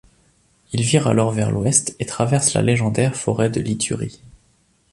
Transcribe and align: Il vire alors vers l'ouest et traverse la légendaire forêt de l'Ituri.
Il 0.73 0.81
vire 0.81 1.05
alors 1.05 1.31
vers 1.31 1.51
l'ouest 1.51 1.95
et 1.99 2.07
traverse 2.07 2.55
la 2.55 2.63
légendaire 2.63 3.15
forêt 3.15 3.51
de 3.51 3.61
l'Ituri. 3.61 4.23